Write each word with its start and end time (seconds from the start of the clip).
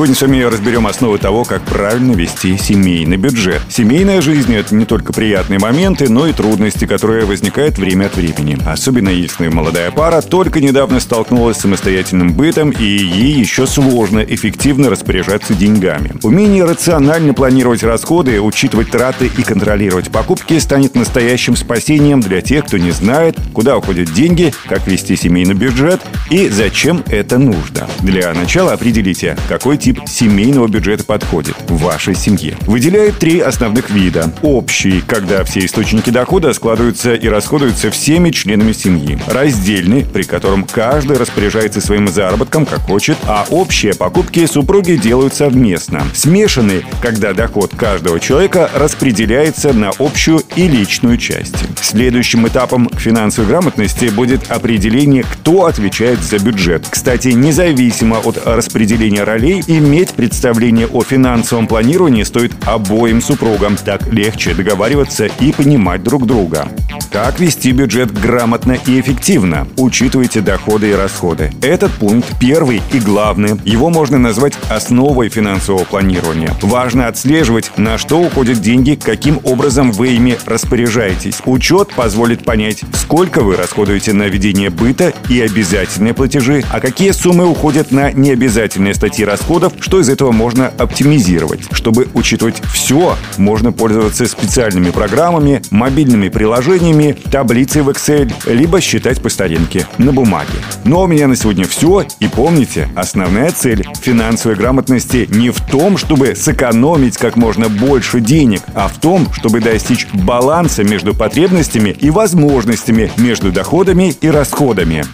Сегодня 0.00 0.14
с 0.14 0.22
вами 0.22 0.40
разберем 0.40 0.86
основы 0.86 1.18
того, 1.18 1.44
как 1.44 1.60
правильно 1.60 2.12
вести 2.12 2.56
семейный 2.56 3.18
бюджет. 3.18 3.60
Семейная 3.68 4.22
жизнь– 4.22 4.54
это 4.56 4.74
не 4.74 4.86
только 4.86 5.12
приятные 5.12 5.58
моменты, 5.58 6.08
но 6.08 6.26
и 6.26 6.32
трудности, 6.32 6.86
которые 6.86 7.26
возникают 7.26 7.76
время 7.76 8.06
от 8.06 8.16
времени. 8.16 8.56
Особенно 8.64 9.10
если 9.10 9.48
молодая 9.48 9.90
пара 9.90 10.22
только 10.22 10.62
недавно 10.62 11.00
столкнулась 11.00 11.58
с 11.58 11.60
самостоятельным 11.60 12.32
бытом, 12.32 12.70
и 12.70 12.82
ей 12.82 13.34
еще 13.34 13.66
сложно 13.66 14.20
эффективно 14.20 14.88
распоряжаться 14.88 15.52
деньгами. 15.52 16.14
Умение 16.22 16.64
рационально 16.64 17.34
планировать 17.34 17.82
расходы, 17.82 18.40
учитывать 18.40 18.90
траты 18.90 19.26
и 19.26 19.42
контролировать 19.42 20.10
покупки 20.10 20.58
станет 20.60 20.94
настоящим 20.94 21.56
спасением 21.56 22.22
для 22.22 22.40
тех, 22.40 22.64
кто 22.64 22.78
не 22.78 22.92
знает, 22.92 23.36
куда 23.52 23.76
уходят 23.76 24.10
деньги, 24.14 24.54
как 24.66 24.86
вести 24.86 25.14
семейный 25.14 25.52
бюджет 25.52 26.00
и 26.30 26.48
зачем 26.48 27.04
это 27.08 27.36
нужно. 27.36 27.86
Для 28.00 28.32
начала 28.32 28.72
определите, 28.72 29.36
какой 29.46 29.76
тип 29.76 29.89
семейного 30.06 30.68
бюджета 30.68 31.04
подходит 31.04 31.54
вашей 31.68 32.14
семье. 32.14 32.56
Выделяют 32.66 33.18
три 33.18 33.40
основных 33.40 33.90
вида. 33.90 34.32
Общий, 34.42 35.02
когда 35.06 35.44
все 35.44 35.64
источники 35.64 36.10
дохода 36.10 36.52
складываются 36.52 37.14
и 37.14 37.28
расходуются 37.28 37.90
всеми 37.90 38.30
членами 38.30 38.72
семьи. 38.72 39.18
Раздельный, 39.26 40.04
при 40.04 40.22
котором 40.22 40.64
каждый 40.64 41.18
распоряжается 41.18 41.80
своим 41.80 42.08
заработком, 42.08 42.66
как 42.66 42.80
хочет, 42.80 43.16
а 43.26 43.46
общие 43.50 43.94
покупки 43.94 44.46
супруги 44.46 44.92
делают 44.92 45.34
совместно. 45.34 46.02
Смешанный, 46.14 46.84
когда 47.02 47.32
доход 47.32 47.72
каждого 47.76 48.20
человека 48.20 48.70
распределяется 48.74 49.72
на 49.72 49.90
общую 49.98 50.42
и 50.56 50.68
личную 50.68 51.16
части. 51.16 51.66
Следующим 51.80 52.46
этапом 52.46 52.88
к 52.88 53.00
финансовой 53.00 53.48
грамотности 53.48 54.06
будет 54.06 54.50
определение, 54.50 55.24
кто 55.24 55.66
отвечает 55.66 56.20
за 56.20 56.38
бюджет. 56.38 56.86
Кстати, 56.88 57.28
независимо 57.28 58.18
от 58.18 58.38
распределения 58.44 59.24
ролей, 59.24 59.62
иметь 59.80 60.10
представление 60.10 60.86
о 60.86 61.02
финансовом 61.02 61.66
планировании 61.66 62.22
стоит 62.22 62.52
обоим 62.66 63.20
супругам. 63.22 63.76
Так 63.76 64.12
легче 64.12 64.54
договариваться 64.54 65.26
и 65.26 65.52
понимать 65.52 66.02
друг 66.02 66.26
друга. 66.26 66.68
Как 67.10 67.40
вести 67.40 67.72
бюджет 67.72 68.12
грамотно 68.12 68.76
и 68.86 69.00
эффективно? 69.00 69.66
Учитывайте 69.76 70.40
доходы 70.40 70.90
и 70.90 70.94
расходы. 70.94 71.52
Этот 71.62 71.90
пункт 71.92 72.28
первый 72.38 72.82
и 72.92 73.00
главный. 73.00 73.60
Его 73.64 73.90
можно 73.90 74.18
назвать 74.18 74.54
основой 74.68 75.28
финансового 75.28 75.84
планирования. 75.84 76.54
Важно 76.62 77.08
отслеживать, 77.08 77.72
на 77.76 77.98
что 77.98 78.20
уходят 78.20 78.60
деньги, 78.60 78.98
каким 79.02 79.40
образом 79.44 79.92
вы 79.92 80.08
ими 80.08 80.38
распоряжаетесь. 80.46 81.40
Учет 81.46 81.88
позволит 81.94 82.44
понять, 82.44 82.82
сколько 82.92 83.40
вы 83.40 83.56
расходуете 83.56 84.12
на 84.12 84.24
ведение 84.24 84.70
быта 84.70 85.12
и 85.28 85.40
обязательные 85.40 86.14
платежи, 86.14 86.62
а 86.70 86.80
какие 86.80 87.10
суммы 87.10 87.46
уходят 87.46 87.90
на 87.90 88.12
необязательные 88.12 88.94
статьи 88.94 89.24
расходов 89.24 89.59
расходов, 89.60 89.72
что 89.80 90.00
из 90.00 90.08
этого 90.08 90.32
можно 90.32 90.68
оптимизировать. 90.68 91.60
Чтобы 91.72 92.08
учитывать 92.14 92.62
все, 92.72 93.16
можно 93.36 93.72
пользоваться 93.72 94.26
специальными 94.26 94.90
программами, 94.90 95.62
мобильными 95.70 96.28
приложениями, 96.28 97.16
таблицей 97.30 97.82
в 97.82 97.90
Excel, 97.90 98.32
либо 98.46 98.80
считать 98.80 99.20
по 99.22 99.28
старинке 99.28 99.86
на 99.98 100.12
бумаге. 100.12 100.50
Ну 100.84 101.00
а 101.00 101.04
у 101.04 101.06
меня 101.06 101.28
на 101.28 101.36
сегодня 101.36 101.66
все. 101.66 102.06
И 102.20 102.28
помните, 102.28 102.88
основная 102.96 103.50
цель 103.50 103.86
финансовой 104.00 104.56
грамотности 104.56 105.28
не 105.30 105.50
в 105.50 105.60
том, 105.60 105.96
чтобы 105.96 106.34
сэкономить 106.34 107.16
как 107.18 107.36
можно 107.36 107.68
больше 107.68 108.20
денег, 108.20 108.62
а 108.74 108.88
в 108.88 108.98
том, 108.98 109.32
чтобы 109.32 109.60
достичь 109.60 110.06
баланса 110.12 110.84
между 110.84 111.14
потребностями 111.14 111.90
и 111.90 112.10
возможностями 112.10 113.10
между 113.16 113.52
доходами 113.52 114.14
и 114.20 114.30
расходами. 114.30 115.04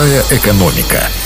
Простая 0.00 0.24
экономика. 0.30 1.19